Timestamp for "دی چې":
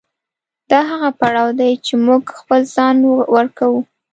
1.59-1.93